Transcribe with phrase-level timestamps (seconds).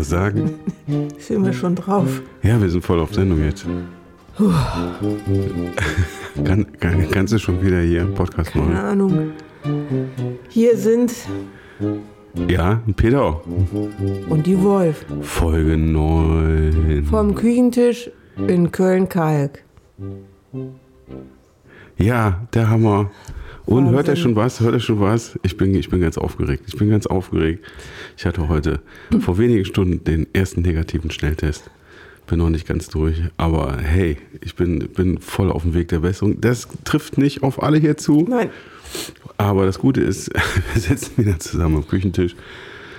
[0.00, 0.54] was sagen?
[1.18, 2.22] Sind wir schon drauf?
[2.42, 3.66] Ja, wir sind voll auf Sendung jetzt.
[6.44, 8.76] kann, kann, kannst du schon wieder hier im Podcast Keine machen?
[8.76, 9.32] Ahnung.
[10.48, 11.12] Hier sind
[12.48, 13.42] Ja, Peter.
[14.28, 17.04] und die Wolf Folge 9.
[17.08, 18.10] vom Küchentisch
[18.46, 19.62] in Köln-Kalk.
[22.00, 23.10] Ja, der Hammer.
[23.66, 23.94] Und Wahnsinn.
[23.94, 24.60] hört er schon was?
[24.60, 25.38] Hört er schon was?
[25.42, 26.64] Ich bin, ich bin ganz aufgeregt.
[26.66, 27.64] Ich bin ganz aufgeregt.
[28.16, 28.80] Ich hatte heute
[29.20, 31.70] vor wenigen Stunden den ersten negativen Schnelltest.
[32.26, 35.98] Bin noch nicht ganz durch, aber hey, ich bin, bin voll auf dem Weg der
[36.00, 36.40] Besserung.
[36.40, 38.50] Das trifft nicht auf alle hier zu, Nein,
[39.36, 40.30] aber das Gute ist,
[40.74, 42.36] wir sitzen wieder zusammen am Küchentisch.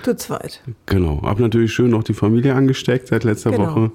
[0.02, 0.60] zu zweit.
[0.84, 1.22] Genau.
[1.22, 3.74] Hab natürlich schön noch die Familie angesteckt seit letzter Genau.
[3.74, 3.90] Woche.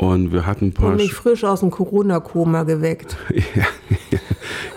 [0.00, 0.90] Und wir hatten ein paar.
[0.92, 3.16] Und mich frisch aus dem Corona-Koma geweckt.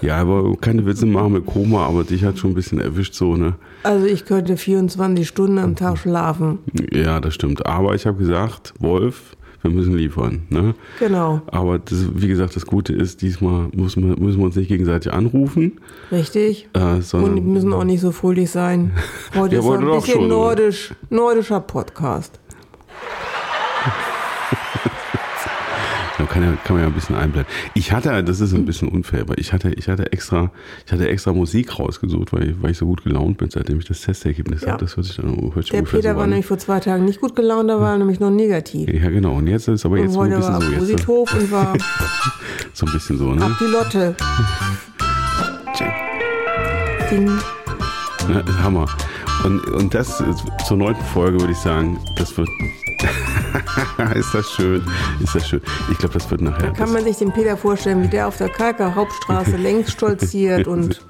[0.02, 3.13] Ja, ja, aber keine Witze machen mit Koma, aber dich hat schon ein bisschen erwischt
[3.13, 3.54] so, ne?
[3.84, 6.60] Also ich könnte 24 Stunden am Tag schlafen.
[6.91, 7.65] Ja, das stimmt.
[7.65, 10.76] Aber ich habe gesagt, Wolf, wir müssen liefern, ne?
[10.99, 14.68] Genau, Aber das, wie gesagt, das Gute ist, diesmal müssen wir, müssen wir uns nicht
[14.68, 15.80] gegenseitig anrufen,
[16.12, 16.68] richtig.
[16.74, 18.91] äh, Und sondern müssen auch nicht so fröhlich sein.
[19.35, 20.27] Heute Ja, ist ein bisschen schon.
[20.27, 22.40] nordisch, nordischer Podcast.
[26.34, 27.51] Kann, ja, kann man ja ein bisschen einblenden.
[27.76, 30.51] Ich hatte, das ist ein bisschen unfair, aber ich hatte, ich hatte extra,
[30.85, 33.85] ich hatte extra Musik rausgesucht, weil ich, weil ich so gut gelaunt bin, seitdem ich
[33.85, 34.70] das Testergebnis Ja.
[34.73, 34.84] habe.
[34.84, 36.29] Das hört sich dann hört sich Der Peter so war an.
[36.31, 38.90] nämlich vor zwei Tagen nicht gut gelaunt, da war er nämlich noch negativ.
[38.91, 39.34] Ja, genau.
[39.35, 41.73] Und jetzt ist aber jetzt so ein bisschen war so, jetzt, Posithof und war
[42.73, 43.45] so ein bisschen so, ne?
[43.45, 44.15] ab die Lotte.
[45.75, 45.91] Check.
[47.12, 47.27] Ding.
[48.29, 48.85] Ja, Hammer.
[49.43, 50.23] Und, und das
[50.68, 52.47] zur neunten Folge würde ich sagen, das wird.
[54.15, 54.82] ist das schön?
[55.21, 55.62] Ist das schön?
[55.91, 56.71] Ich glaube, das wird nachher.
[56.71, 60.68] Kann das, man sich den Peter vorstellen, wie der auf der Kalker Hauptstraße längs stolziert
[60.68, 61.01] und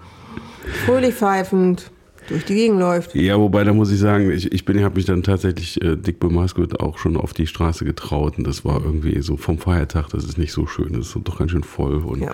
[0.86, 1.92] fröhlich pfeifend
[2.30, 3.16] durch die Gegend läuft.
[3.16, 6.20] ja, wobei, da muss ich sagen, ich, ich bin, habe mich dann tatsächlich äh, dick
[6.20, 10.24] bemaskert auch schon auf die Straße getraut und das war irgendwie so vom Feiertag, das
[10.24, 12.32] ist nicht so schön, das ist doch ganz schön voll und Ja.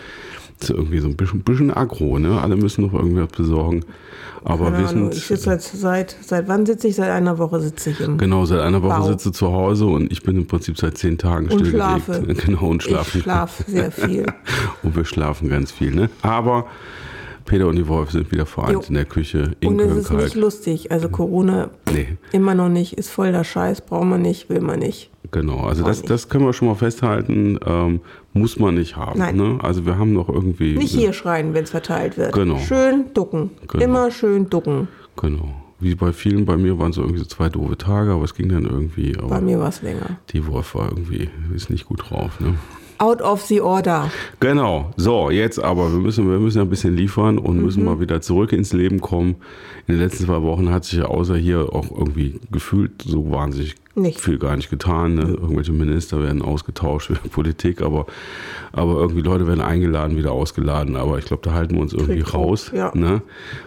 [0.62, 2.40] Ist irgendwie so ein bisschen, bisschen aggro, ne?
[2.42, 3.84] Alle müssen noch irgendwas besorgen.
[4.44, 5.16] Aber Keine wir Ahnung, sind.
[5.18, 6.96] ich sitze seit, seit, seit wann sitze ich?
[6.96, 8.18] Seit einer Woche sitze ich im.
[8.18, 9.08] Genau, seit einer Woche Wow.
[9.08, 12.04] sitze zu Hause und ich bin im Prinzip seit zehn Tagen Und stillgelegt.
[12.06, 12.24] schlafe.
[12.46, 13.18] Genau, und schlafe.
[13.18, 14.26] Ich schlafe sehr viel.
[14.84, 16.10] und wir schlafen ganz viel, ne?
[16.22, 16.66] Aber
[17.50, 18.84] Peter und die Wolf sind wieder vereint Jo.
[18.88, 20.92] in der Küche in Und es ist nicht lustig.
[20.92, 24.80] Also Corona Nee, immer noch nicht, ist voll der Scheiß, braucht man nicht, will man
[24.80, 25.10] nicht.
[25.32, 25.62] genau.
[25.62, 26.10] Also das, nicht.
[26.10, 27.58] das können wir schon mal festhalten.
[27.66, 28.02] Ähm,
[28.34, 29.18] muss man nicht haben.
[29.20, 29.36] Nein.
[29.36, 29.58] Ne?
[29.62, 30.78] Also wir haben noch irgendwie.
[30.78, 32.34] Nicht hier schreien, wenn es verteilt wird.
[32.34, 32.58] Genau.
[32.60, 33.50] Schön ducken.
[33.68, 33.84] Genau.
[33.84, 34.88] Immer schön ducken.
[35.18, 35.56] Genau.
[35.82, 38.50] Wie bei vielen, bei mir waren so irgendwie so zwei doofe Tage, aber es ging
[38.50, 39.14] dann irgendwie.
[39.28, 40.20] Bei mir war es länger.
[40.32, 42.56] die Wolf war irgendwie, ist nicht gut drauf, ne?
[43.00, 44.12] Out of the order.
[44.42, 44.92] Genau.
[44.98, 47.64] So, jetzt aber, wir müssen, wir müssen ein bisschen liefern und Mhm.
[47.64, 49.38] müssen mal wieder zurück ins Leben kommen.
[49.88, 53.76] In den letzten zwei Wochen hat sich ja außer hier auch irgendwie gefühlt so wahnsinnig
[54.02, 54.20] Nicht.
[54.20, 55.16] viel gar nicht getan.
[55.16, 55.22] Ne?
[55.22, 58.06] Irgendwelche Minister werden ausgetauscht für Politik, aber,
[58.72, 60.96] aber irgendwie Leute werden eingeladen, wieder ausgeladen.
[60.96, 62.92] Aber ich glaube, da halten wir uns irgendwie Krieg raus, ja.
[62.96, 63.22] ne?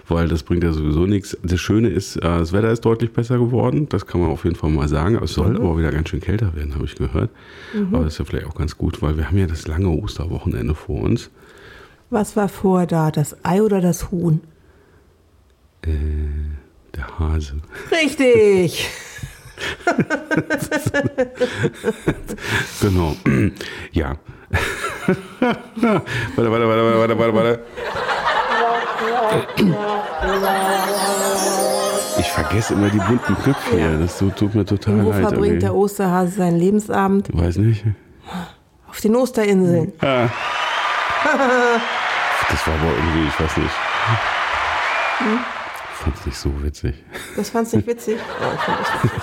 [0.08, 1.36] weil das bringt ja sowieso nichts.
[1.42, 3.88] Das Schöne ist, äh, das Wetter ist deutlich besser geworden.
[3.88, 5.18] Das kann man auf jeden Fall mal sagen.
[5.22, 7.30] Es soll aber wieder ganz schön kälter werden, habe ich gehört.
[7.74, 7.94] Mhm.
[7.94, 10.74] Aber das ist ja vielleicht auch ganz gut, weil wir haben ja das lange Osterwochenende
[10.74, 11.30] vor uns.
[12.10, 13.10] Was war vor da?
[13.10, 14.40] Das Ei oder das Huhn?
[15.84, 17.54] Der Hase.
[17.90, 18.88] Richtig.
[22.80, 23.14] Genau.
[23.92, 24.16] ja.
[25.40, 26.02] warte,
[26.36, 27.60] warte, warte, warte, warte, warte.
[32.18, 33.98] Ich vergesse immer die bunten Knöpfe hier.
[33.98, 35.20] Das tut, mir total Und wo leid.
[35.20, 35.84] verbringt der irgendwie.
[35.84, 37.28] Osterhase seinen Lebensabend?
[37.32, 37.84] Weiß nicht.
[38.88, 39.92] Auf den Osterinseln.
[40.00, 40.28] Ah.
[42.50, 43.70] Das war aber irgendwie, ich weiß nicht.
[45.20, 46.94] Ich fand es nicht so witzig.
[47.36, 48.18] Das fandst du nicht witzig?
[48.18, 49.22] Ja, ich fand das witzig.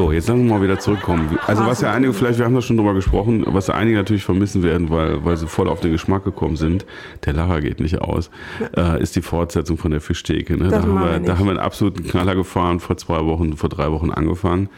[0.00, 1.38] So, jetzt lassen wir mal wieder zurückkommen.
[1.46, 4.24] Also was ja einige, vielleicht, wir haben da schon drüber gesprochen, was ja einige natürlich
[4.24, 6.86] vermissen werden, weil, weil sie voll auf den Geschmack gekommen sind,
[7.26, 8.30] der Lacher geht nicht aus,
[8.78, 10.56] äh, ist die Fortsetzung von der Fischtheke.
[10.56, 10.70] Ne?
[10.70, 13.58] Da, Das haben wir, wir da haben wir einen absoluten Knaller gefahren, vor zwei Wochen,
[13.58, 14.70] vor drei Wochen angefangen.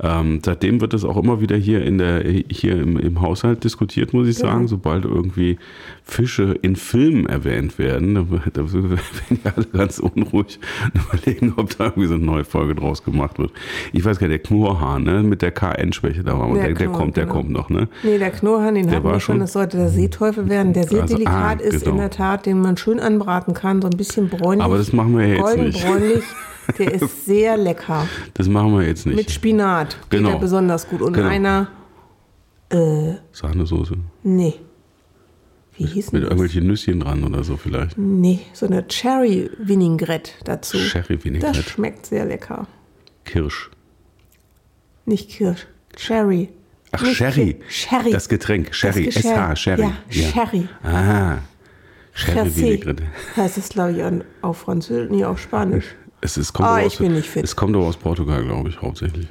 [0.00, 4.12] Ähm, seitdem wird es auch immer wieder hier in der hier im, im Haushalt diskutiert,
[4.12, 4.48] muss ich Genau.
[4.48, 4.68] sagen.
[4.68, 5.58] Sobald irgendwie
[6.02, 8.98] Fische in Filmen erwähnt werden, da, da werden
[9.30, 10.58] die alle ganz unruhig
[10.94, 13.52] und überlegen, ob da irgendwie so eine neue Folge draus gemacht wird.
[13.92, 16.46] Ich weiß gar nicht, der Knurrhahn, ne, mit der KN-Schwäche da war.
[16.54, 17.34] Der der, der Knurr, kommt, der genau.
[17.36, 17.88] kommt noch, ne?
[18.02, 19.38] Nee, der Knurrhahn, den Der hatten wir schon.
[19.40, 21.90] Das sollte der Seeteufel werden, der sehr Also, delikat ah, ist genau.
[21.92, 23.82] in der Tat, den man schön anbraten kann.
[23.82, 24.64] So ein bisschen bräunlich.
[24.64, 25.84] Aber das machen wir ja jetzt nicht.
[25.84, 26.24] bräunlich.
[26.78, 28.06] Der ist sehr lecker.
[28.34, 29.16] Das machen wir jetzt nicht.
[29.16, 29.96] Mit Spinat.
[30.10, 30.30] Geht Genau.
[30.32, 31.02] der besonders gut.
[31.02, 31.28] Und Genau.
[31.28, 31.68] einer,
[32.70, 33.94] äh, Sahnesoße.
[34.22, 34.54] nee.
[35.78, 36.28] Wie hieß Mit das?
[36.30, 37.96] irgendwelchen Nüsschen dran oder so vielleicht.
[37.96, 40.76] Nee, so eine Cherry Vinaigrette dazu.
[40.76, 41.62] Cherry Das Vinaigrette.
[41.62, 42.66] schmeckt sehr lecker.
[43.24, 43.70] Kirsch.
[45.04, 45.66] Nicht Kirsch.
[45.96, 46.48] Sherry.
[46.92, 47.56] Ach, Nicht Sherry.
[47.68, 48.10] Sherry.
[48.12, 48.74] Das Getränk.
[48.74, 49.06] Sherry.
[49.06, 49.22] Das.
[49.24, 49.56] SH.
[49.56, 49.82] Sherry.
[49.82, 49.92] Ja,
[50.30, 50.68] Sherry.
[50.82, 51.38] Ah.
[52.14, 52.80] Sherry.
[53.36, 55.86] Heißt es, glaube ich, an- auf Französisch, nee, auf Spanisch.
[56.20, 57.42] Es, es kommt Ah, aber ich aus, bin nicht fit.
[57.44, 59.28] Es kommt aber aus Portugal, glaube ich, hauptsächlich.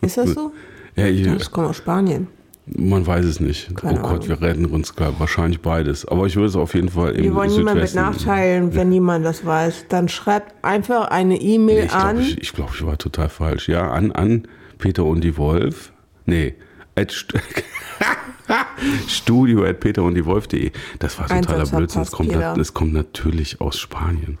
[0.00, 0.52] Ist das so?
[0.96, 2.26] Ja, ich, Das kommt aus Spanien.
[2.66, 3.74] man weiß es nicht.
[3.76, 4.28] Keine oh Gott, Ahnung.
[4.28, 6.04] wir retten uns glaub, wahrscheinlich beides.
[6.06, 9.24] Aber ich würde es auf jeden Fall im Wir wollen niemanden mit nachteilen, wenn niemand
[9.24, 9.86] das weiß.
[9.88, 12.16] Dann schreibt einfach eine E-Mail ich an.
[12.16, 13.68] glaube, ich, ich, glaub, ich war total falsch.
[13.68, 15.92] Ja, an, an Peter und die Wolf.
[16.24, 16.54] Nee,
[16.94, 17.34] at St
[19.08, 20.70] Studio at Peter und die Wolf.de.
[20.98, 22.02] Das war totaler Blödsinn.
[22.02, 24.38] Es kommt, es kommt natürlich aus Spanien.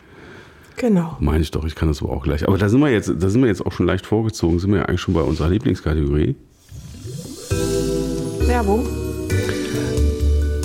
[0.76, 1.16] Genau.
[1.20, 2.46] Meine ich doch, ich kann das aber auch gleich.
[2.46, 4.80] Aber da sind wir jetzt, da sind wir jetzt auch schon leicht vorgezogen, sind wir
[4.80, 6.36] ja eigentlich schon bei unserer Lieblingskategorie.
[8.46, 9.05] Werbung.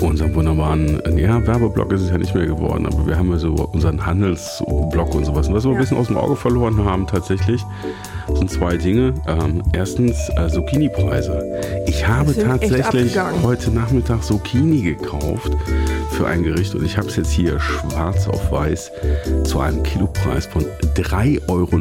[0.02, 3.52] Unserem wunderbaren, ja, Werbeblock ist es ja nicht mehr geworden, aber wir haben ja so
[3.72, 5.46] unseren Handelsblock und sowas.
[5.48, 5.80] Und was wir ein Ja.
[5.80, 7.64] bisschen aus dem Auge verloren haben tatsächlich,
[8.34, 9.14] sind zwei Dinge.
[9.28, 11.60] Ähm, erstens äh, Zucchini-Preise.
[11.86, 15.52] Ich habe tatsächlich heute Nachmittag Zucchini gekauft
[16.10, 18.90] für ein Gericht und ich habe es jetzt hier schwarz auf weiß
[19.44, 20.64] zu einem Kilopreis von
[20.96, 21.78] 3,79 Euro.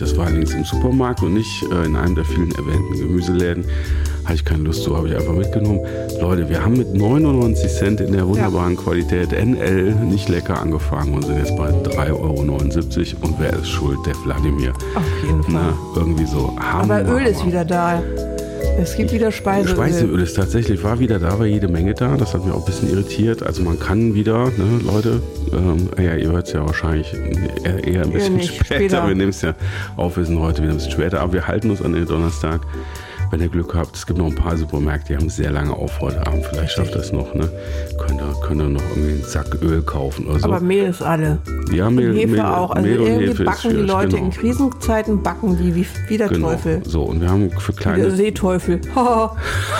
[0.00, 3.64] Das war allerdings im Supermarkt und nicht äh, in einem der vielen erwähnten Gemüseläden.
[4.26, 5.80] Hatte ich keine Lust zu, habe ich einfach mitgenommen.
[6.20, 11.24] Leute, wir haben mit 99 Cent in der wunderbaren Qualität NL nicht lecker angefangen und
[11.24, 13.26] sind jetzt bei 3,79 Euro.
[13.26, 13.98] Und wer ist schuld?
[14.04, 14.72] Der Wladimir.
[14.96, 15.52] Auf jeden Fall.
[15.52, 16.52] Na, irgendwie so.
[16.56, 18.02] Aber Hammer, Öl ist wieder da.
[18.78, 19.74] Es gibt wieder Speiseöl.
[19.76, 22.16] Speiseöl ist tatsächlich, war wieder da, war jede Menge da.
[22.16, 23.42] Das hat mich auch ein bisschen irritiert.
[23.44, 25.22] Also man kann wieder, ne, Leute,
[25.52, 27.14] ähm, ja, ihr hört es ja wahrscheinlich
[27.64, 28.64] eher, eher ein bisschen später.
[28.64, 29.08] später.
[29.08, 29.54] Wir nehmen es ja
[29.96, 31.20] auf, wir sind heute wieder ein bisschen später.
[31.20, 32.60] Aber wir halten uns an den Donnerstag.
[33.30, 36.00] Wenn ihr Glück habt, es gibt noch ein paar Supermärkte, die haben sehr lange auf
[36.00, 36.44] heute Abend.
[36.46, 37.48] Vielleicht schafft das noch, ne?
[37.98, 40.46] Könnt ihr, könnt ihr noch irgendwie einen Sack Öl kaufen oder so.
[40.46, 41.38] Aber Mehl ist alle.
[41.72, 42.70] ja, Mehl, und Hefe Mehl, auch.
[42.70, 44.24] Also Mehl und irgendwie Hefe backen die Leute genau.
[44.24, 46.50] in Krisenzeiten, backen die wie, wie der Genau.
[46.50, 46.82] Teufel.
[46.84, 48.80] So, und wir haben für Der kleine, Seeteufel.
[48.94, 49.36] Haha.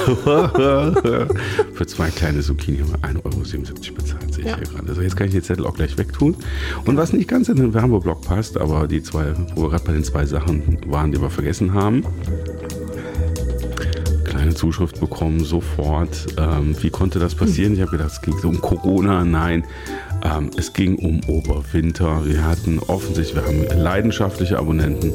[1.74, 4.56] Für zwei kleine Zucchini haben wir 1,77 Euro bezahlt, sehe ich Ja.
[4.56, 4.88] hier gerade.
[4.88, 6.36] Also jetzt kann ich den Zettel auch gleich wegtun.
[6.84, 9.92] Und was nicht ganz in den Werbeblock passt, aber die zwei, wo wir gerade bei
[9.92, 12.02] den zwei Sachen waren, die wir vergessen haben.
[14.46, 16.24] Kleine Zuschrift bekommen, sofort.
[16.38, 17.74] Ähm, wie konnte das passieren?
[17.74, 19.24] Ich habe gedacht, es ging so um Corona.
[19.24, 19.64] Nein,
[20.22, 22.24] ähm, es ging um Oberwinter.
[22.24, 25.12] Wir hatten offensichtlich, wir haben leidenschaftliche Abonnenten.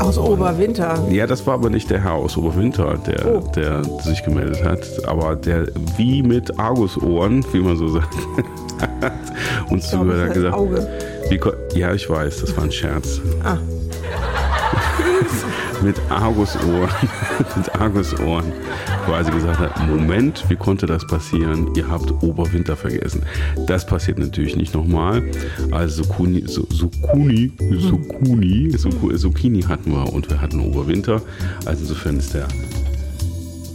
[0.00, 1.00] Aus Oberwinter.
[1.12, 3.48] Ja, das war aber nicht der Herr aus Oberwinter, der, Oh.
[3.54, 8.12] der sich gemeldet hat, aber der wie mit Argusohren, wie man so sagt,
[9.00, 9.12] hat
[9.70, 10.88] uns Ich das gesagt, Auge.
[11.28, 13.20] wie, ja, ich weiß, das war ein Scherz.
[13.44, 13.58] Ah.
[15.82, 16.88] Mit Argusohren,
[17.56, 18.52] mit Argusohren
[19.06, 21.74] quasi gesagt hat, Moment, wie konnte das passieren?
[21.74, 23.22] Ihr habt Oberwinter vergessen.
[23.66, 25.22] Das passiert natürlich nicht nochmal.
[25.72, 27.52] Also Zucchini, Su- Zucchini,
[29.16, 31.20] Zucchini, hatten wir und wir hatten Oberwinter.
[31.66, 32.46] Also insofern ist der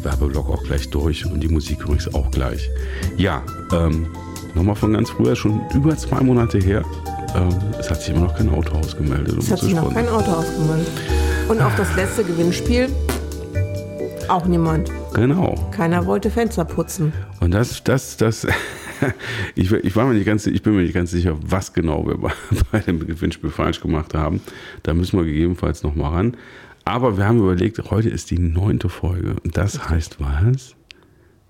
[0.04, 2.70] Werbeblock auch gleich durch und die Musik übrigens auch gleich.
[3.18, 3.42] Ja,
[3.74, 4.08] ähm,
[4.56, 6.84] nochmal von ganz früher, schon über zwei Monate her.
[7.36, 7.50] Ähm,
[7.80, 9.34] es hat sich immer noch kein Autohaus gemeldet.
[9.34, 10.88] um Es hat sich noch kein Auto ausgemeldet.
[11.48, 12.90] Und auf das letzte Gewinnspiel
[14.28, 14.92] auch niemand.
[15.14, 15.56] Genau.
[15.72, 17.14] Keiner wollte Fenster putzen.
[17.40, 18.46] Und das, das, das,
[19.56, 22.18] ich, ich war mir nicht ganz, ich bin mir nicht ganz sicher, was genau wir
[22.72, 24.42] bei, dem Gewinnspiel falsch gemacht haben.
[24.84, 26.38] Da müssen wir gegebenenfalls noch mal ran.
[26.84, 29.36] Aber wir haben überlegt, heute ist die neunte Folge.
[29.42, 30.76] Und das heißt was?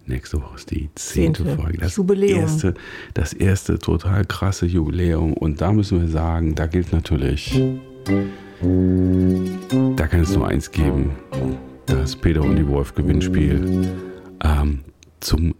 [0.05, 1.61] Nächste Woche ist die zehnte Zehnte.
[1.61, 1.77] Folge.
[1.79, 2.39] Das Jubiläum.
[2.41, 2.73] erste,
[3.15, 5.33] das erste total krasse Jubiläum.
[5.33, 7.59] Und da müssen wir sagen, da gilt natürlich,
[8.61, 11.11] da kann es nur eins geben.
[11.85, 13.93] Das Peter und die Wolf Gewinnspiel
[14.43, 14.79] ähm,
[15.19, 15.55] zum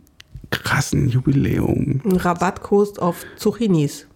[0.50, 2.02] krassen Jubiläum.
[2.04, 4.08] Ein Rabattcode auf Zucchinis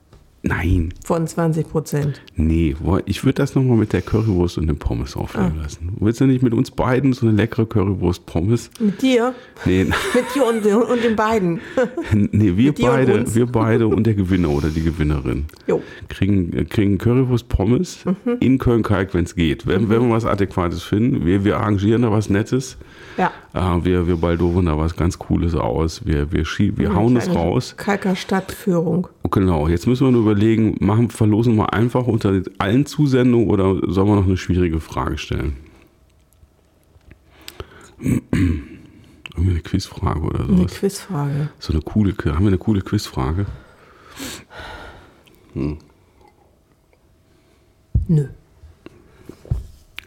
[0.43, 2.19] Nein, von 20 Prozent.
[2.36, 5.95] nee, ich würde das nochmal mit der Currywurst und dem Pommes aufnehmen lassen.
[6.00, 8.71] Willst du nicht mit uns beiden so eine leckere Currywurst-Pommes?
[8.79, 9.36] Mit dir?
[9.65, 9.83] Nee,
[10.15, 11.60] Mit dir und, und den beiden.
[12.31, 15.45] nee wir beide, wir beide und der Gewinner oder die Gewinnerin.
[15.67, 15.83] Jo.
[16.10, 18.38] kriegen, kriegen Currywurst-Pommes Mhm.
[18.39, 19.67] in Köln-Kalk, wenn es geht.
[19.67, 22.77] Wenn, wenn wir was Adäquates finden, wir, wir arrangieren da was Nettes.
[23.17, 23.31] Ja.
[23.53, 26.03] Äh, wir, wir baldowern da was ganz Cooles aus.
[26.05, 27.75] Wir, wir, schie- wir hauen es raus.
[27.77, 29.07] Kalker Stadtführung.
[29.30, 34.08] Genau, jetzt müssen wir nur überlegen, machen, verlosen wir einfach unter allen Zusendungen oder sollen
[34.08, 35.56] wir noch eine schwierige Frage stellen?
[38.01, 40.74] Irgendwie eine Quizfrage oder Eine sowas.
[40.74, 41.50] Quizfrage.
[41.60, 43.46] So eine coole, haben wir eine coole Quizfrage?
[45.54, 45.75] Nö.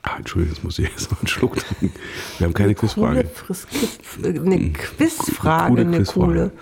[0.02, 1.92] Ah, Entschuldigung, jetzt muss ich erst mal einen Schluck trinken.
[2.38, 3.24] Wir haben keine Quizfrage.
[3.24, 6.26] Coole Friss- Quiz- äh, Eine Quizfrage, Coole eine Quizfrage.
[6.26, 6.52] coole.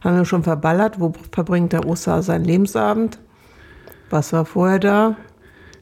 [0.00, 0.98] Haben wir schon verballert.
[1.00, 3.18] Wo verbringt der Oster seinen Lebensabend?
[4.08, 5.16] Was war vorher da?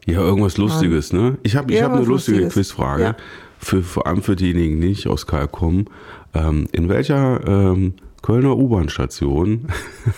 [0.07, 1.39] Ja, irgendwas Lustiges, ne?
[1.43, 2.55] Ich habe ich hab eine lustige Lustiges.
[2.55, 3.03] Quizfrage.
[3.03, 3.17] Ja.
[3.59, 5.87] Für, vor allem für diejenigen, die nicht aus Karl kommen.
[6.35, 9.67] Ähm, in welcher ähm, Kölner U-Bahn-Station,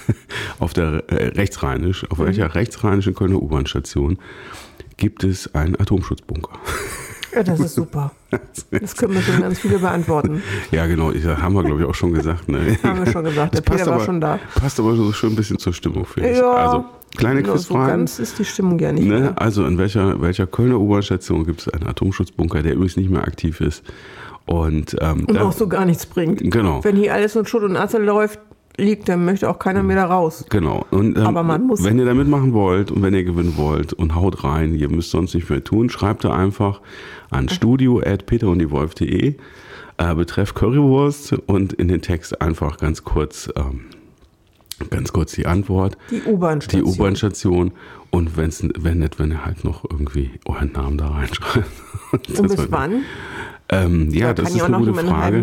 [0.59, 2.50] auf der äh, rechtsrheinisch, auf welcher Mhm.
[2.52, 4.19] rechtsrheinischen Kölner U-Bahn-Station
[4.97, 6.52] gibt es einen Atomschutzbunker?
[7.34, 8.10] Ja, das ist super.
[8.70, 10.42] Das können wir schon ganz viele beantworten.
[10.70, 12.49] Ja, genau, ich, haben wir, glaube ich, auch schon gesagt.
[12.49, 12.76] Ne?
[12.82, 14.38] Haben wir schon gesagt, der Das Peter war aber, schon da.
[14.54, 16.38] Passt aber so schön ein bisschen zur Stimmung, finde ich.
[16.38, 16.84] Ja, Also,
[17.16, 17.88] kleine genau, so Quizfragen.
[17.88, 19.06] ganz ist die Stimmung ja nicht.
[19.06, 19.32] Ne?
[19.37, 23.60] Also in welcher, welcher Kölner U-Bahn-Station gibt es einen Atomschutzbunker, der übrigens nicht mehr aktiv
[23.60, 23.82] ist?
[24.46, 26.40] Und, ähm, Und auch so gar nichts bringt.
[26.50, 26.82] Genau.
[26.82, 28.40] Wenn hier alles in Schutt und Asche läuft,
[28.77, 30.45] liegt, dann möchte auch keiner mehr da raus.
[30.49, 30.87] Genau.
[30.91, 33.93] Und, ähm, Aber man muss- Wenn ihr da mitmachen wollt und wenn ihr gewinnen wollt
[33.93, 36.81] und haut rein, ihr müsst sonst nicht mehr tun, schreibt da einfach
[37.31, 39.35] an studio.peterunddiewolf.de
[39.99, 43.83] äh, betreff Currywurst und in den Text einfach ganz kurz, ähm,
[44.89, 45.99] ganz kurz die Antwort.
[46.11, 46.89] Die Die U-Bahn-Station.
[46.89, 47.73] U-Bahn-Station
[48.11, 51.67] und wenn's, wenn nicht, wenn ihr halt noch irgendwie euren Namen da reinschreibt.
[52.12, 53.03] Und bis wann?
[53.73, 55.43] Ähm, ja, da das ist ja eine gute Frage.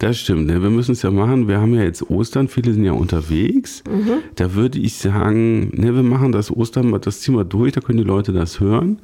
[0.00, 0.60] Das stimmt, ne?
[0.60, 1.46] wir müssen es ja machen.
[1.46, 3.84] Wir haben ja jetzt Ostern, viele sind ja unterwegs.
[3.88, 4.22] Mhm.
[4.34, 7.80] Da würde ich sagen, ne, wir machen das Ostern, mal- das ziehen wir durch, da
[7.80, 8.98] können die Leute das hören.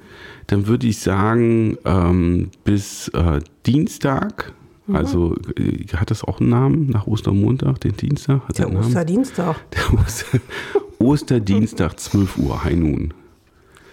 [0.48, 4.52] Dann würde ich sagen, ähm, bis äh, Dienstag,
[4.86, 4.96] Mhm.
[4.96, 8.40] also äh, hat das auch einen Namen nach Ostermontag, den Dienstag?
[8.48, 8.72] Hat Der?
[8.74, 9.56] Osterdienstag.
[9.70, 10.38] Der Oster
[10.98, 13.14] Osterdienstag, 12 Uhr, High Noon.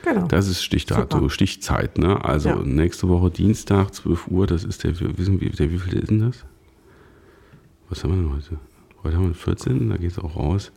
[0.03, 0.27] Genau.
[0.27, 1.29] Das ist Stichdatum, Super.
[1.33, 2.23] Stichzeit, ne?
[2.23, 2.55] Also Ja.
[2.55, 6.19] nächste Woche Dienstag, 12 Uhr, das ist der, wissen wir, der, wie viel ist denn
[6.19, 6.45] das?
[7.89, 8.57] Was haben wir denn heute?
[9.03, 10.71] Heute haben wir den 14., da geht es auch raus.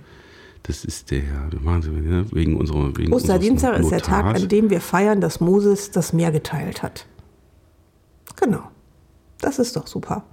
[0.65, 2.27] Das ist der, wir machen sie ne?
[2.33, 6.33] wegen unserer, wegen Osterdienstag ist der Tag, an dem wir feiern, dass Moses das Meer
[6.33, 7.07] geteilt hat.
[8.37, 8.71] Genau.
[9.41, 10.25] Das ist doch super.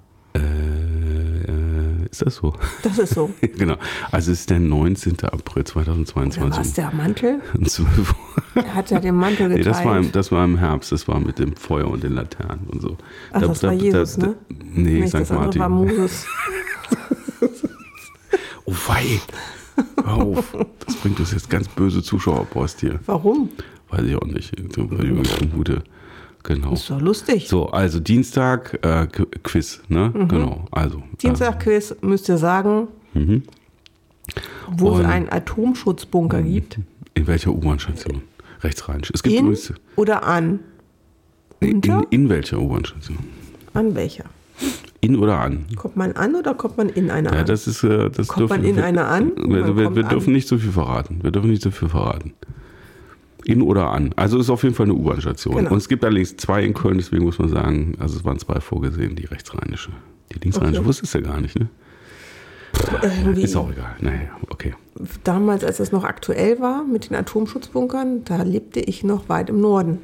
[2.17, 2.53] Ist das so?
[2.81, 3.29] Das ist so.
[3.41, 3.75] genau.
[4.11, 5.19] Also es ist der 19.
[5.21, 6.73] April Oder war es 2022.
[6.73, 7.41] der Mantel?
[7.63, 8.63] 12 Uhr.
[8.63, 9.75] Er hat ja den Mantel Nee, geteilt.
[9.75, 12.65] das, war im, das war im Herbst, das war mit dem Feuer und den Laternen
[12.71, 12.97] und so.
[13.33, 14.33] Ach, das war Jesus, ne?
[14.49, 15.31] Nee, Nicht, St.
[15.31, 15.61] Martin.
[15.61, 16.25] war Moses.
[18.69, 19.21] Oh wei!
[20.03, 20.53] Hör auf.
[20.85, 22.99] Das bringt uns jetzt ganz böse Zuschauerpost hier.
[23.05, 23.47] Warum?
[23.89, 24.59] Weiß ich auch nicht.
[24.59, 25.83] Ich vermute.
[26.47, 26.71] Genau.
[26.71, 27.49] Ist doch lustig.
[27.49, 30.11] So, also Dienstag äh, Qu- Quiz, ne?
[30.29, 30.65] Genau.
[30.71, 30.99] Also.
[30.99, 31.03] Mhm.
[31.21, 32.87] Dienstag-Quiz müsst ihr sagen,
[34.71, 36.77] wo es Und- einen Atomschutzbunker gibt.
[36.77, 36.81] Äh,
[37.15, 38.21] in welcher U-Bahn-Station?
[38.61, 39.11] Rechtsrheinisch.
[39.13, 39.73] Es gibt In übrigens.
[39.97, 40.59] oder an?
[41.59, 43.17] In, in welcher U-Bahn-Station?
[43.73, 44.23] An welcher?
[45.01, 45.65] In oder an?
[45.75, 47.45] Kommt man an oder kommt man in eine Ja, an?
[47.45, 47.83] das ist.
[47.83, 49.31] Äh, das Kommt man in eine an?
[49.35, 50.09] Wir, wir, wir an.
[50.09, 51.19] dürfen nicht so viel verraten.
[51.23, 52.33] Wir dürfen nicht so viel verraten.
[53.47, 54.11] In oder an.
[54.17, 55.55] Also ist auf jeden Fall eine U-Bahn-Station.
[55.55, 55.71] Genau.
[55.71, 58.59] Und es gibt allerdings zwei in Köln, deswegen muss man sagen, also es waren zwei
[58.59, 59.91] vorgesehen, die rechtsrheinische.
[60.33, 60.87] Die linksrheinische Okay.
[60.87, 61.69] wusstest du ja gar nicht, ne?
[63.01, 63.95] Irgendwie Ist auch egal.
[64.01, 64.75] Naja, okay.
[65.23, 69.61] damals, als es noch aktuell war mit den Atomschutzbunkern, da lebte ich noch weit im
[69.61, 69.99] Norden.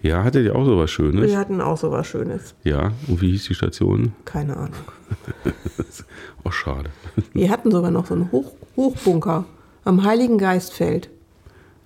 [0.00, 1.28] Ja, hattet ihr auch sowas Schönes?
[1.28, 2.54] Wir hatten auch so was Schönes.
[2.64, 2.92] Ja.
[3.08, 4.12] Und wie hieß die Station?
[4.24, 4.72] Keine Ahnung.
[6.44, 6.88] Oh, schade.
[7.34, 9.44] Wir hatten sogar noch so einen Hoch Hochbunker
[9.84, 11.10] am Heiligen Geistfeld.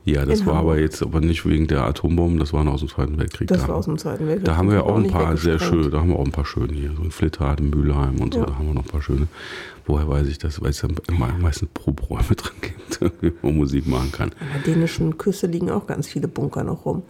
[0.05, 0.73] Ja, das In war Hamburg.
[0.73, 3.47] aber jetzt aber nicht wegen der Atombomben, das war noch aus dem Zweiten Weltkrieg.
[3.49, 4.45] Das da, war aus dem Zweiten Weltkrieg.
[4.47, 6.45] da haben wir ja auch ein paar sehr schöne, da haben wir auch ein paar
[6.45, 8.47] schöne hier, so in Flitterhardt, in Mülheim und so, Ja.
[8.47, 9.29] da haben wir noch ein paar schöne.
[9.87, 10.61] Woher weiß ich das?
[10.61, 13.01] Weil es immer meistens Probräume drin gibt,
[13.43, 14.31] wo man Musik machen kann.
[14.41, 17.03] An der dänischen Küste liegen auch ganz viele Bunker noch rum.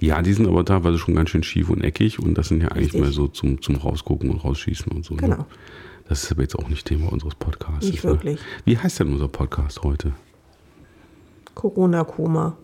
[0.00, 2.68] Ja, die sind aber teilweise schon ganz schön schief und eckig und das sind ja
[2.68, 3.00] eigentlich Richtig.
[3.02, 5.14] mehr so zum, zum Rausgucken und Rausschießen und so.
[5.14, 5.20] Ne?
[5.22, 5.46] Genau.
[6.08, 7.86] Das ist aber jetzt auch nicht Thema unseres Podcasts.
[7.86, 8.10] Nicht ne?
[8.10, 8.40] wirklich.
[8.64, 10.12] Wie heißt denn unser Podcast heute?
[11.54, 12.56] Corona-Koma.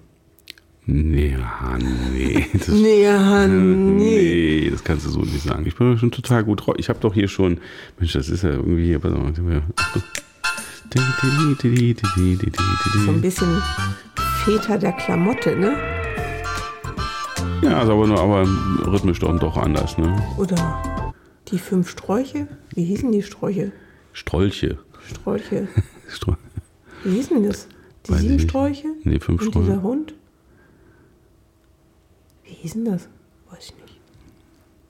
[0.86, 1.36] Nee,
[2.12, 2.46] nee.
[2.52, 3.06] Das, Nee,
[3.48, 3.94] nee.
[3.96, 5.66] nee, das kannst du so nicht sagen.
[5.66, 6.76] Ich bin doch schon total gut drauf.
[6.78, 7.58] Ich habe doch hier schon,
[7.98, 9.34] Mensch, das ist ja irgendwie hier, pass mal,
[13.04, 13.62] So ein bisschen
[14.44, 15.76] Väter der Klamotte, ne?
[17.62, 18.46] Ja, ist aber, nur, aber
[18.86, 20.22] rhythmisch doch, doch anders, ne?
[20.38, 21.02] Oder
[21.48, 22.46] die fünf Sträuche?
[22.74, 23.72] Wie hießen die Sträuche?
[24.12, 24.78] Strolche.
[25.08, 25.68] Sträuche.
[26.08, 26.36] Strol
[27.02, 27.66] Wie hießen das?
[28.06, 28.40] Die Weiß ich sieben.
[28.40, 28.88] Sträuche?
[29.04, 29.64] Nee, fünf Und Sträuche.
[29.66, 30.14] dieser Hund?
[32.44, 33.08] Wie hießen das?
[33.50, 33.82] Weiß ich nicht.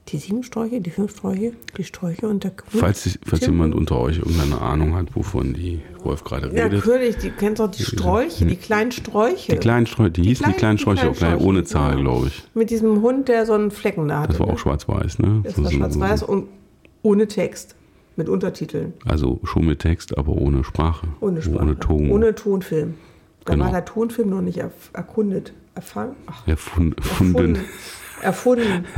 [0.08, 2.62] Die sieben Sträuche, die fünf Sträuche, die Sträuche und der Hund?
[2.80, 6.84] Falls, sich- falls jemand unter euch irgendeine Ahnung hat, wovon die Rolf gerade Ja, redet.
[6.86, 9.50] natürlich, die kennst doch die Sträuche, die kleinen Sträuche.
[9.52, 11.64] Die kleinen Sträuche, die, hießen die kleinen- kleinen die Sträuche, kleinen auch gleich Sträuche, ohne
[11.64, 12.10] Zahl, genau.
[12.12, 12.44] glaube ich.
[12.54, 14.32] Mit diesem Hund, der so einen Flecken da hatte.
[14.34, 14.52] Das war ne?
[14.52, 15.40] auch schwarz-weiß, ne?
[15.42, 16.46] Das So- war so- schwarz-weiß und
[17.02, 17.74] ohne Text.
[18.18, 18.94] Mit Untertiteln.
[19.04, 21.06] Also schon mit Text, aber ohne Sprache.
[21.20, 21.62] Ohne Sprache.
[21.62, 22.10] Ohne Ton.
[22.10, 22.94] Ohne Tonfilm.
[23.46, 23.64] Da Genau.
[23.66, 24.60] war der Tonfilm noch nicht
[24.92, 25.52] erkundet.
[25.74, 26.16] Erfangen?
[26.26, 27.58] Ach, Erfund, erfunden.
[28.22, 28.84] erfunden.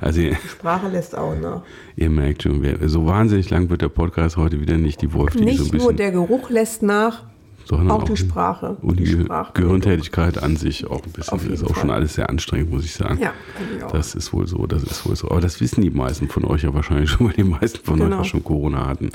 [0.00, 1.62] Also ihr, Sprache lässt auch nach.
[1.96, 5.02] ihr merkt schon, so wahnsinnig lang wird der Podcast heute wieder nicht.
[5.02, 5.96] Die Wolf, die ist so Nicht ein nur bisschen.
[5.98, 7.24] der Geruch lässt nach,
[7.68, 8.76] sondern Auch die Sprache.
[8.80, 9.52] Und die, Die Sprache.
[9.54, 11.38] Gehirntätigkeit an sich auch ein bisschen.
[11.38, 11.80] Jeden ist auch Fall.
[11.82, 13.18] schon alles sehr anstrengend, muss ich sagen.
[13.20, 13.32] Ja,
[13.76, 13.92] ich auch.
[13.92, 15.30] Das ist wohl so, das ist wohl so.
[15.30, 18.16] Aber das wissen die meisten von euch ja wahrscheinlich schon, weil die meisten von Genau.
[18.20, 19.10] euch ja schon Corona hatten.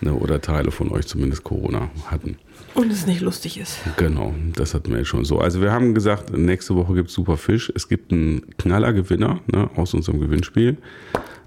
[0.00, 2.36] Ne, oder Teile von euch zumindest Corona hatten.
[2.74, 3.78] Und es nicht lustig ist.
[3.98, 5.38] Genau, das hatten wir jetzt schon so.
[5.38, 7.70] Also wir haben gesagt, nächste Woche gibt es super Fisch.
[7.74, 10.78] Es gibt einen Knallergewinner ne, aus unserem Gewinnspiel.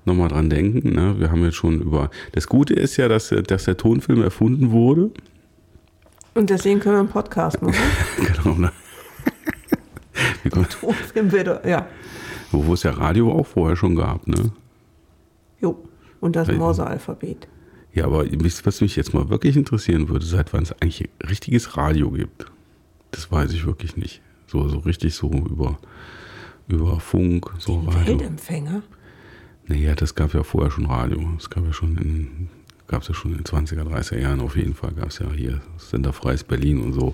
[0.05, 0.93] Nochmal dran denken.
[0.93, 1.15] Ne?
[1.17, 2.11] Wir haben jetzt schon über.
[2.33, 5.09] Das Gute ist ja, dass, dass der Tonfilm erfunden wurde.
[6.35, 7.75] Und deswegen können wir einen Podcast machen.
[8.17, 8.55] genau.
[8.55, 8.71] Ne?
[10.43, 11.87] Wir können- Tonfilm wird, ja.
[12.51, 14.27] Wo es ja Radio auch vorher schon gab.
[14.27, 14.51] Ne?
[15.59, 15.83] Jo.
[16.19, 16.49] Und das.
[16.51, 17.47] Morse-Alphabet.
[17.93, 22.11] Ja, aber was mich jetzt mal wirklich interessieren würde, seit wann es eigentlich richtiges Radio
[22.11, 22.45] gibt.
[23.11, 24.21] Das weiß ich wirklich nicht.
[24.47, 25.79] So, so richtig so über,
[26.67, 28.19] über Funk, so Radio.
[28.19, 28.83] Weltempfänger?
[29.67, 31.21] Naja, das gab ja vorher schon Radio.
[31.37, 32.49] Das gab ja schon in,
[32.87, 34.91] gab's ja schon in den 20er, 30er Jahren auf jeden Fall.
[34.91, 37.13] Gab es ja hier Senderfreies Berlin und so.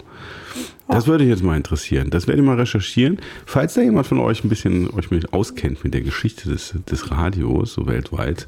[0.87, 2.09] Das würde ich jetzt mal interessieren.
[2.09, 3.19] Das werde ich mal recherchieren.
[3.45, 7.11] Falls da jemand von euch ein bisschen euch mit auskennt mit der Geschichte des, des
[7.11, 8.47] Radios, so weltweit,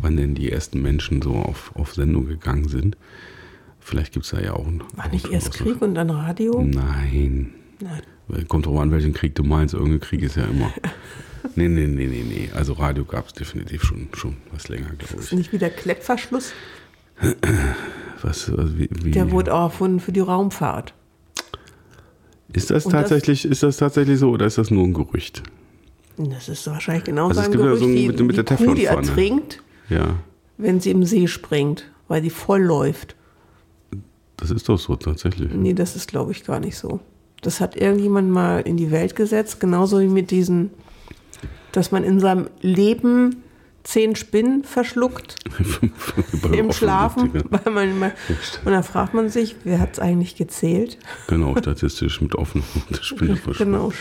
[0.00, 2.96] wann denn die ersten Menschen so auf, auf Sendung gegangen sind.
[3.80, 4.82] Vielleicht gibt es da ja auch ein.
[4.94, 6.62] War nicht erst Krieg und dann Radio?
[6.62, 7.50] Nein.
[7.80, 8.48] Nein.
[8.48, 9.74] Kommt drauf an, welchen Krieg du meinst.
[9.74, 10.72] Irgendein Krieg ist ja immer.
[11.56, 12.50] Nee, nee, nee, nee, nee.
[12.54, 15.38] Also Radio gab es definitiv schon, schon was länger, glaube Ist ich.
[15.38, 16.52] nicht wieder Klettverschluss?
[18.22, 20.94] Was, also wie, wie, Der wurde auch erfunden für die Raumfahrt.
[22.52, 25.42] ist das und das- tatsächlich, ist das tatsächlich so oder ist das nur ein Gerücht?
[26.18, 28.36] Das ist wahrscheinlich genauso Also es ein gibt ja Gerücht so ein- wie mit- mit
[28.36, 30.16] der die Kuh, die ertrinkt, Ja,
[30.58, 33.16] wenn sie im See springt, weil die voll läuft.
[34.36, 35.52] das ist doch so tatsächlich.
[35.52, 37.00] Nee, das ist, glaube ich, gar nicht so.
[37.42, 40.70] Das hat irgendjemand mal in die Welt gesetzt, genauso wie mit diesen,
[41.72, 43.36] dass man in seinem Leben
[43.84, 45.34] zehn Spinnen verschluckt
[46.52, 48.12] im Schlafen, weil man immer,
[48.64, 50.98] und dann fragt man sich, wer hat es eigentlich gezählt?
[51.26, 52.64] Genau, statistisch mit offenen
[53.00, 53.92] Spinne Genau.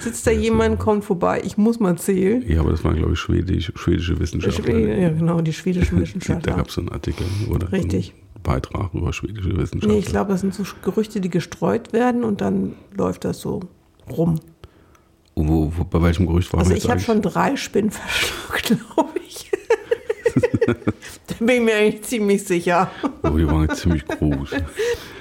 [0.00, 2.44] Sitzt da jemand, kommt vorbei, ich muss mal zählen.
[2.46, 4.64] Ja, aber das war, glaube ich, schwedisch, schwedische Wissenschaftler.
[4.64, 6.56] Schwede- Ja, genau, die schwedischen Da Wissenschaftler.
[6.56, 8.12] gab es einen Artikel oder Richtig.
[8.34, 9.92] einen Beitrag über schwedische Wissenschaftler.
[9.94, 13.60] Nee, ich glaube, das sind so Gerüchte, die gestreut werden und dann läuft das so
[14.10, 14.40] rum.
[15.34, 18.76] Wo, wo, bei welchem Gerücht war Also man ich jetzt habe schon drei Spinnen verschluckt,
[18.94, 19.50] glaube ich.
[20.66, 22.90] da bin ich mir eigentlich ziemlich sicher.
[23.22, 24.50] Oh, die waren ziemlich groß.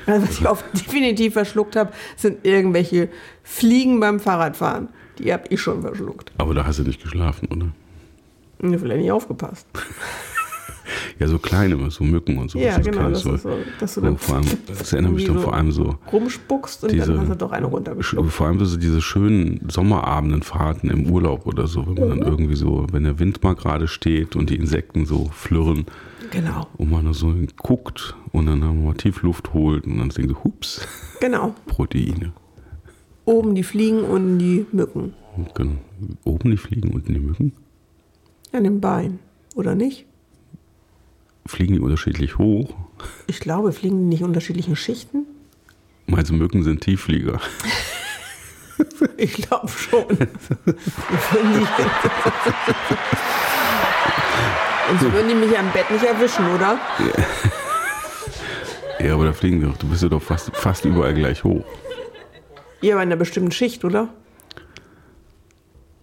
[0.07, 3.09] Also was ich oft definitiv verschluckt habe, sind irgendwelche
[3.43, 4.89] Fliegen beim Fahrradfahren.
[5.19, 6.31] Die habe ich schon verschluckt.
[6.39, 8.77] Aber da hast du nicht geschlafen, oder?
[8.79, 9.67] Vielleicht nicht aufgepasst.
[11.21, 12.57] Ja, so kleine, so Mücken und so.
[12.57, 13.09] Ja, das genau.
[13.09, 13.37] Das so.
[13.37, 16.83] so, dass du So, dann vor allem, das erinnert mich dann vor allem so, rumspuckst
[16.83, 18.31] und diese- dann hast du doch eine runtergeschluckt.
[18.31, 22.21] vor allem so diese schönen Sommerabendfahrten im Urlaub oder so, wenn man Mhm.
[22.21, 25.85] dann irgendwie so, wenn der Wind mal gerade steht und die Insekten so flirren
[26.31, 30.87] Genau, und man so guckt und dann mal Tiefluft holt und dann denkt so, hups,
[31.19, 31.53] genau.
[31.67, 32.31] Proteine.
[33.25, 35.13] Oben die Fliegen, unten die Mücken.
[35.53, 35.77] Dann
[36.25, 37.53] oben die Fliegen, unten die Mücken.
[38.51, 39.19] An den Beinen,
[39.55, 40.05] oder nicht?
[41.45, 42.73] Fliegen die unterschiedlich hoch.
[43.27, 45.25] Ich glaube, fliegen die nicht unterschiedlichen Schichten?
[46.07, 47.39] Meinst du, Mücken sind Tiefflieger?
[49.17, 50.05] Ich glaube schon.
[54.89, 56.79] Sonst würden die mich am Bett nicht erwischen, oder?
[58.99, 59.77] Ja, aber da fliegen die doch.
[59.77, 61.63] Du bist ja doch fast, fast überall gleich hoch.
[62.81, 64.09] Ja, aber in einer bestimmten Schicht, oder?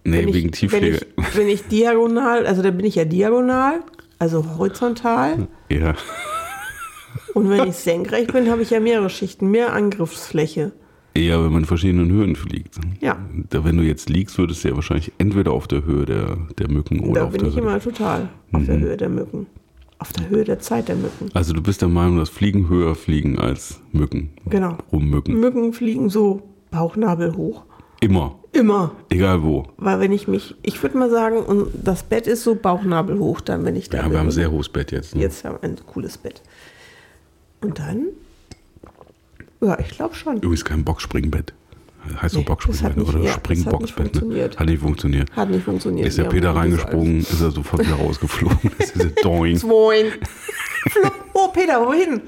[0.03, 0.97] Nee, Wenn ich- wegen wenn Tiefflieger.
[1.17, 3.81] ich, wenn ich diagonal, also da bin ich ja diagonal,
[4.19, 5.47] also horizontal.
[5.69, 5.95] Ja.
[7.33, 10.71] Und wenn ich senkrecht bin, habe ich ja mehrere Schichten, mehr Angriffsfläche.
[11.17, 12.75] Ja, wenn man in verschiedenen Höhen fliegt.
[13.01, 13.17] Ja.
[13.49, 16.69] Da, wenn du jetzt liegst, würdest du ja wahrscheinlich entweder auf der Höhe der, der
[16.69, 17.63] Mücken oder da auf bin der ich Höhe.
[17.63, 19.47] immer total auf der Höhe der Mücken.
[19.97, 21.29] Auf der Höhe der Zeit der Mücken.
[21.33, 24.29] Also du bist der Meinung, dass Fliegen höher fliegen als Mücken.
[24.45, 24.77] Genau.
[24.93, 25.39] Rummücken.
[25.39, 27.65] Mücken fliegen so Bauchnabel hoch.
[27.99, 28.38] Immer.
[28.51, 28.95] Immer.
[29.09, 29.67] Egal wo.
[29.77, 33.41] Weil wenn ich mich, ich würde mal sagen, und das Bett ist so Bauchnabel hoch,
[33.41, 34.11] dann wenn ich da Ja, bin.
[34.13, 35.15] wir haben ein sehr hohes Bett jetzt.
[35.15, 35.21] Ne?
[35.21, 36.41] Jetzt haben wir ein cooles Bett.
[37.61, 38.07] Und dann?
[39.61, 40.37] Ja, ich glaube schon.
[40.37, 41.53] Übrigens kein Boxspringbett.
[42.21, 43.79] Heißt so Nee, das hat Boxspringbett nicht- oder ja, das hat Springboxbett.
[43.81, 44.53] nicht funktioniert.
[44.53, 44.59] Ne?
[44.59, 45.31] Hat nicht funktioniert.
[45.35, 46.07] Hat nicht funktioniert.
[46.07, 48.57] Ist der Wir Peter reingesprungen, ist er sofort wieder rausgeflogen.
[48.77, 49.57] Das ist doing.
[49.57, 51.13] Flop.
[51.33, 52.21] Oh, Peter, wohin?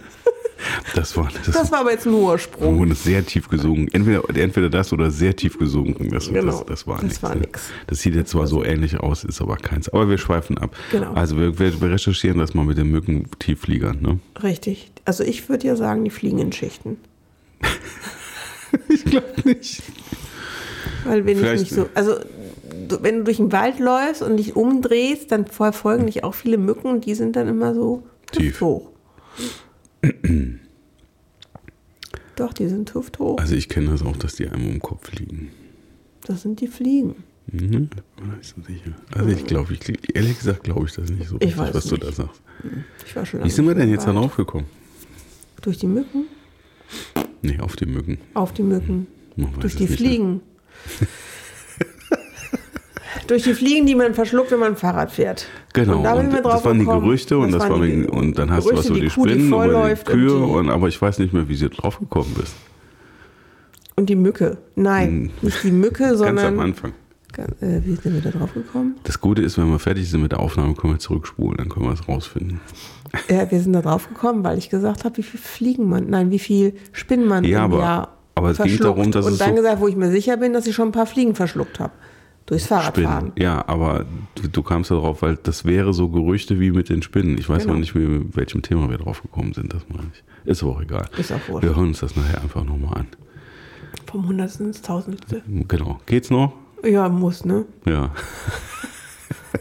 [0.94, 2.80] Das war, das, Das war aber jetzt ein hoher Sprung.
[2.80, 3.88] Und ist sehr tief gesunken.
[3.94, 6.12] Entweder, entweder das oder sehr tief gesunken.
[6.12, 7.22] Das, Genau, das, das war nichts.
[7.24, 7.42] ne?
[7.88, 9.90] Das sieht jetzt zwar so ähnlich aus, ist aber keins.
[9.90, 10.76] Aber wir schweifen ab.
[10.92, 11.14] Genau.
[11.14, 14.02] Also wir, wir, wir recherchieren das mal mit den Mückentieffliegern.
[14.02, 14.20] Ne?
[14.44, 14.92] Richtig.
[15.06, 16.98] Also ich würde ja sagen, die fliegen in Schichten.
[19.06, 19.82] Ich glaube nicht.
[21.06, 22.16] Weil wenn Vielleicht- ich nicht so, also
[22.88, 26.58] du, wenn du durch den Wald läufst und dich umdrehst, dann verfolgen dich auch viele
[26.58, 28.62] Mücken und die sind dann immer so Tief.
[28.62, 28.90] hoch.
[32.36, 33.38] Doch, die sind hüfthoch.
[33.38, 35.52] Also ich kenne das auch, dass die einem um den Kopf liegen.
[36.26, 37.16] Das sind die Fliegen.
[37.52, 37.90] Mhm.
[38.42, 38.94] Sicher.
[39.14, 41.86] Also ich glaube, ich, ehrlich gesagt glaube ich das nicht so Ich richtig, weiß was
[41.86, 42.08] du nicht.
[42.08, 42.42] da sagst.
[43.06, 44.26] Ich war schon Wie sind wir denn jetzt da im Wald.
[44.28, 44.66] drauf gekommen?
[45.62, 46.26] Durch die Mücken,
[47.42, 48.18] Nee, auf die Mücken.
[48.34, 49.08] auf die Mücken,
[49.60, 49.98] durch die nicht.
[49.98, 50.42] Fliegen.
[53.28, 55.48] durch die Fliegen, die man verschluckt, wenn man Fahrrad fährt.
[55.74, 56.86] Genau, Und da und mir drauf das waren die.
[56.86, 59.32] Gerüchte und das, waren war die und dann hast du was so die, Kuh, die
[59.34, 61.70] Spinnen oder die vollläuft und Kühe die- und, aber ich weiß nicht mehr, wie sie
[61.70, 62.54] drauf gekommen bist.
[63.96, 64.58] Und die Mücke.
[64.76, 66.12] Nein, nicht die Mücke, Hm.
[66.20, 66.60] Ganz am sondern.
[66.60, 66.94] Anfang.
[67.38, 68.96] Äh, wie sind wir da drauf gekommen?
[69.04, 71.86] Das Gute ist, wenn wir fertig sind mit der Aufnahme, können wir zurückspulen, dann können
[71.86, 72.60] wir es rausfinden.
[73.30, 76.32] Ja, wir sind da drauf gekommen, weil ich gesagt habe, wie viel Fliegen man, nein,
[76.32, 78.98] wie viel Spinnen man Ja, im aber- Jahr aber es ging verschluckt.
[78.98, 80.90] darum, dass Und es dann so- gesagt, wo ich mir sicher bin, dass ich schon
[80.90, 81.92] ein paar Fliegen verschluckt habe.
[82.46, 83.32] Durchs Fahrradfahren.
[83.32, 83.34] Spinnen.
[83.38, 87.02] Ja, aber du, du kamst da drauf, weil das wäre so Gerüchte wie mit den
[87.02, 87.38] Spinnen.
[87.38, 87.74] Ich weiß Genau.
[87.74, 90.24] noch nicht, mit welchem Thema wir drauf gekommen sind, das meine ich.
[90.50, 91.06] Ist aber auch egal.
[91.18, 91.64] Ist auch wurscht.
[91.64, 93.08] Wir hören uns das nachher einfach nochmal an.
[94.10, 95.44] Vom Hundertsten ins Tausendste.
[95.68, 96.00] Genau.
[96.08, 96.54] Geht's noch?
[96.84, 97.66] Ja, muss, ne?
[97.86, 98.10] Ja,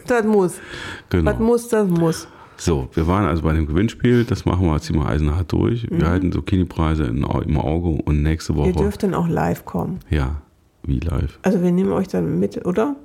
[0.07, 0.55] Das muss.
[1.09, 1.31] genau.
[1.31, 2.27] Was muss, das muss.
[2.63, 5.87] So, wir waren also bei dem Gewinnspiel, das machen wir, ziehen wir eisenhart durch.
[5.89, 8.59] Wir halten Zucchini-Preise in- im Auge und nächste Mhm.
[8.59, 9.97] Ihr Woche, dürft dann auch live kommen.
[10.11, 10.43] ja,
[10.83, 11.39] wie live.
[11.41, 12.95] Also wir nehmen euch dann mit, oder?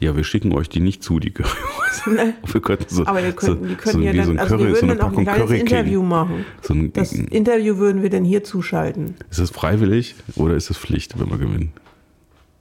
[0.00, 2.06] Ja, wir schicken euch die nicht zu, die Currywurst.
[2.14, 2.34] Nein.
[2.44, 4.58] wir könnten so, Aber wir könnten, so, die könnten so ja dann, so ein also
[4.58, 5.50] wir Curry, so würden eine dann auch ein kleines.
[5.60, 6.44] Interview machen.
[6.60, 9.14] So ein, Das Interview würden wir dann hier zuschalten.
[9.30, 11.72] ist das freiwillig oder ist das Pflicht, wenn wir gewinnen?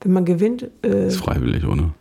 [0.01, 1.93] Wenn man gewinnt, äh, Ist freiwillig, oder?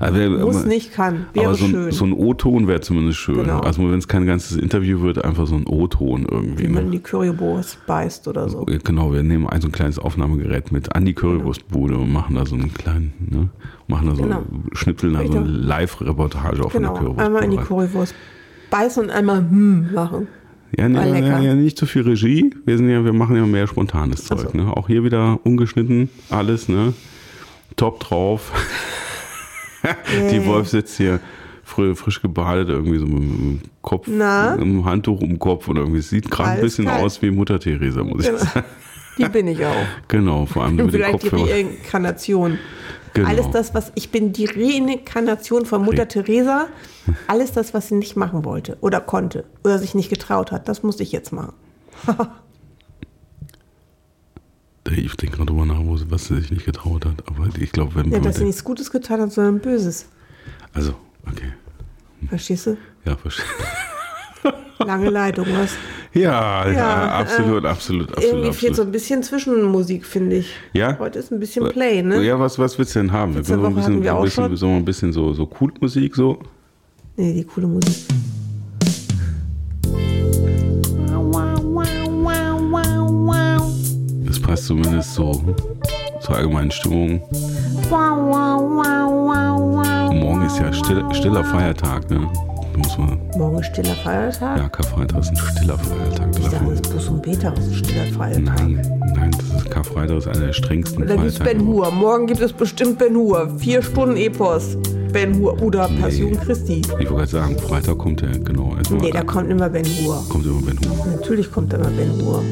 [0.00, 1.26] Also, muss aber- nicht, kann.
[1.34, 1.86] Wäre aber so schön.
[1.86, 3.36] ein, so ein O-Ton wäre zumindest schön.
[3.38, 3.60] Genau.
[3.60, 6.64] Also wenn es kein ganzes Interview wird, einfach so ein O-Ton irgendwie.
[6.64, 6.90] wie man Ne?
[6.92, 8.64] die Currywurst beißt oder so.
[8.64, 12.46] Genau, wir nehmen ein so ein kleines Aufnahmegerät mit an die Currywurstbude und machen da
[12.46, 13.48] so einen kleinen, ne?
[13.88, 14.42] machen da so, Genau.
[14.72, 17.20] schnipseln da so eine Live-Reportage auf Genau, einer Currywurst.
[17.26, 18.14] einmal in die Currywurst
[18.70, 20.28] beißen und einmal hm machen.
[20.76, 22.54] Ja, nee, ja, ja, nicht zu viel Regie.
[22.66, 24.50] Wir sind ja, wir machen ja mehr spontanes Zeug.
[24.52, 24.56] so.
[24.58, 24.76] Ne?
[24.76, 26.92] Auch hier wieder ungeschnitten, alles, ne?
[27.76, 28.52] Top drauf.
[30.30, 30.44] Die.
[30.46, 31.20] Wolf sitzt hier
[31.64, 34.52] frisch gebadet, irgendwie so mit dem Kopf, Na?
[34.52, 37.02] mit dem Handtuch um den Kopf und irgendwie es sieht gerade ein bisschen kalt.
[37.04, 38.38] aus wie Mutter Theresa, muss ich Genau.
[38.38, 38.64] sagen.
[39.18, 39.74] Die bin ich auch.
[40.08, 41.50] Genau, vor allem mit dem Vielleicht die.
[41.52, 42.58] Reinkarnation.
[43.14, 43.28] Genau.
[43.28, 46.66] Alles das, was ich bin, die Reinkarnation von Mutter Teresa.
[47.26, 50.82] Alles das, was sie nicht machen wollte oder konnte oder sich nicht getraut hat, das
[50.82, 51.52] muss ich jetzt machen.
[54.96, 57.24] Ich denke gerade drüber nach, was sie sich nicht getraut hat.
[57.26, 60.06] Aber ich glaube, wenn Ja, dass sie nichts Gutes getan hat, sondern Böses.
[60.72, 60.94] Also,
[61.26, 61.52] okay.
[62.28, 62.76] Verstehst du?
[63.04, 63.44] Ja, verstehe.
[64.78, 65.74] Lange Leitung, was?
[66.14, 68.24] Ja, ja, absolut, absolut, absolut.
[68.24, 68.88] Irgendwie fehlt so absolut.
[68.88, 70.54] ein bisschen Zwischenmusik, finde ich.
[70.72, 70.98] Ja?
[70.98, 72.22] Heute ist ein bisschen Play, ne?
[72.22, 73.34] Ja, was, was willst du denn haben?
[73.34, 74.56] Wir Woche ein bisschen, wir ein bisschen, schon.
[74.56, 76.38] so ein bisschen so, so cool Musik, so.
[77.16, 77.96] Nee, die coole Musik.
[84.48, 85.42] Passt zumindest so
[86.22, 87.20] zur allgemeinen Stimmung.
[90.10, 92.26] Morgen ist ja still, stiller Feiertag, ne?
[92.74, 94.56] Muss man, Morgen ist stiller Feiertag.
[94.58, 96.28] ja, Karfreitag ist ein stiller Feiertag.
[96.38, 98.42] Ich dachte, das ist Bus und das ist ein stiller Feiertag.
[98.42, 101.58] Nein, nein, das ist Karfreitag ist einer der strengsten Da gibt es Feiertage.
[101.58, 101.90] Ben Hur.
[101.90, 103.50] Morgen gibt es bestimmt Ben Hur.
[103.58, 104.78] Vier Stunden Epos.
[105.12, 106.80] Ben Hur oder Passion Christi.
[106.80, 108.74] Ich wollte gerade sagen, Freitag kommt der, genau.
[108.98, 110.24] Nee, da kommt immer Ben Hur.
[110.30, 111.06] kommt immer Ben Hur.
[111.06, 112.42] Natürlich kommt immer Ben Hur.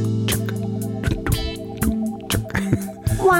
[3.26, 3.32] Wir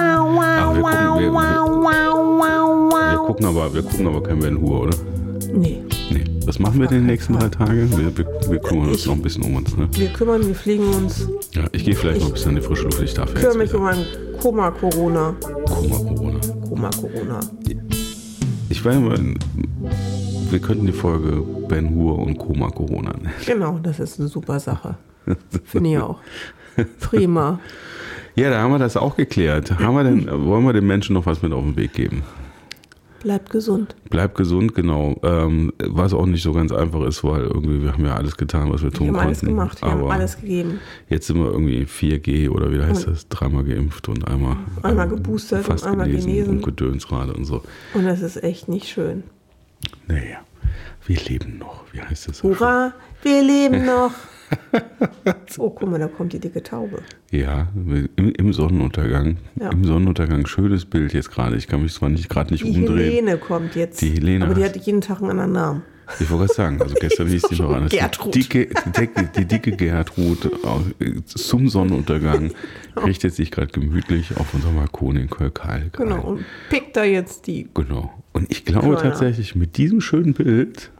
[0.75, 4.96] gucken, wir, wir, wir gucken aber, wir gucken aber kein Ben Hur, oder?
[5.55, 6.25] Nee, Nee.
[6.44, 7.88] Was machen wir denn die nächsten drei Tage?
[7.96, 9.88] Wir, wir, wir kümmern uns Ich- noch ein bisschen um uns, ne?
[9.92, 11.29] wir kümmern, wir fliegen uns.
[11.55, 13.01] Ja, ich gehe vielleicht Ich- noch ein bisschen in die frische Luft.
[13.03, 13.79] Ich darf kümmere mich wieder.
[13.79, 14.07] um mein
[14.40, 15.35] Koma-Corona.
[15.40, 16.40] Koma Corona.
[16.68, 17.40] Koma-Corona.
[18.68, 19.18] Ich werde mal,
[20.51, 23.33] wir könnten die Folge Ben Hur und Koma Corona nennen.
[23.44, 24.96] Genau, das ist eine super Sache.
[25.64, 26.18] Finde ich auch.
[27.01, 27.59] Prima.
[28.37, 29.79] Ja, da haben wir das auch geklärt.
[29.79, 32.22] Haben wir denn, wollen wir den Menschen noch was mit auf den Weg geben?
[33.22, 33.96] Bleibt gesund.
[34.11, 35.18] Bleib gesund, genau.
[35.25, 38.70] Ähm, was auch nicht so ganz einfach ist, weil irgendwie wir haben ja alles getan,
[38.70, 39.27] was wir Wir tun haben konnten.
[39.29, 40.79] alles gemacht, wir haben alles gegeben.
[41.09, 43.27] jetzt sind wir irgendwie 4G oder wie heißt das?
[43.29, 46.64] Dreimal geimpft und einmal, Einmal ähm, geboostert und fast einmal genesen genesen.
[46.64, 47.62] und und so.
[47.94, 49.25] Und das ist echt nicht schön.
[50.07, 50.38] Naja,
[51.07, 51.85] wir leben noch.
[51.92, 52.42] Wie heißt das?
[52.42, 54.12] Hurra, wir leben noch.
[55.59, 56.98] Oh, guck mal, da kommt die dicke Taube.
[57.30, 59.38] Ja, im, im Sonnenuntergang.
[59.59, 59.70] Ja.
[59.70, 60.46] Im Sonnenuntergang.
[60.46, 61.56] Schönes Bild jetzt gerade.
[61.56, 62.98] Ich kann mich zwar nicht gerade nicht Die umdrehen.
[63.26, 64.00] Helene kommt jetzt.
[64.02, 65.82] Die Helene Aber die hat- jeden Tag einen anderen Namen.
[66.20, 67.90] Ich wollte gerade sagen, also gestern hieß die noch anders.
[67.90, 68.35] Gertrud.
[68.35, 68.68] Die dicke,
[69.37, 70.50] die, dicke, die Gertrud
[71.24, 72.52] zum Sonnenuntergang
[73.04, 75.90] richtet sich gerade gemütlich auf unserem Balkon in Kölkal.
[75.92, 76.20] Genau.
[76.20, 77.68] Und pickt da jetzt die.
[77.74, 78.12] Genau.
[78.32, 79.02] Und ich glaube Kleiner.
[79.02, 80.92] tatsächlich mit diesem schönen Bild,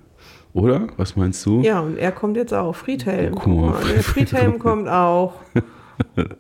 [0.57, 0.87] oder?
[0.97, 1.61] Was meinst du?
[1.63, 2.75] Ja, und er kommt jetzt auch.
[2.75, 3.35] Friedhelm.
[3.35, 3.71] Guck Guck mal.
[3.71, 5.35] mal, der Friedhelm kommt auch.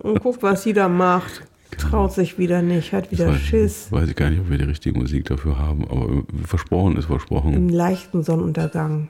[0.00, 1.42] und guckt, was sie da macht.
[1.78, 3.92] Traut sich wieder nicht, hat wieder Weiß- Schiss.
[3.92, 7.52] Weiß ich gar nicht, ob wir die richtige Musik dafür haben, aber versprochen ist versprochen.
[7.52, 9.08] Im leichten Sonnenuntergang.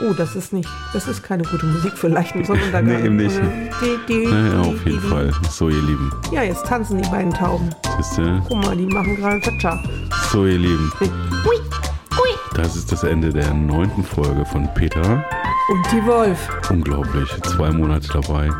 [0.00, 2.86] Oh, das ist nicht, das ist keine gute Musik für leichten Sonnenuntergang.
[3.00, 3.38] Nee, eben nicht.
[4.30, 5.32] Naja, auf jeden Fall.
[5.50, 6.10] So, ihr Lieben.
[6.32, 7.68] Ja, jetzt tanzen die beiden Tauben.
[8.16, 8.42] Ihr?
[8.48, 9.82] Guck mal, die machen gerade Cha-Cha.
[10.30, 10.92] So, ihr Lieben.
[11.00, 11.56] Hui.
[12.58, 15.24] Das ist das Ende der neunten Folge von Peter.
[15.68, 16.48] Und die Wolf.
[16.68, 17.30] Unglaublich.
[17.44, 18.50] Zwei Monate dabei.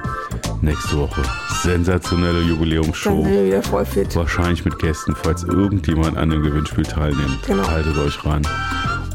[0.62, 1.20] Nächste Woche.
[1.62, 3.26] Sensationelle Dann Jubiläumsshow.
[3.26, 4.14] wir wieder voll fit.
[4.14, 7.42] Wahrscheinlich mit Gästen, falls irgendjemand an dem Gewinnspiel teilnimmt.
[7.44, 7.66] Genau.
[7.68, 8.46] Haltet euch ran.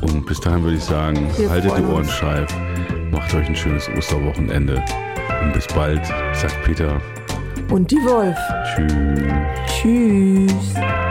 [0.01, 2.53] Und bis dahin würde ich sagen, Wir haltet die Ohren steif.
[3.09, 4.83] Macht euch ein schönes Osterwochenende.
[5.43, 6.99] Und bis bald, sagt Peter.
[7.69, 8.37] Und die Wolf.
[8.75, 9.31] Tschüss.
[9.65, 11.02] Tschüss.